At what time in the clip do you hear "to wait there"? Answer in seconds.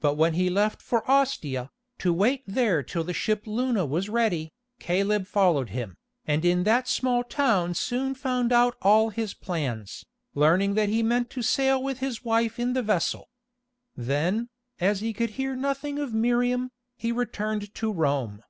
1.98-2.82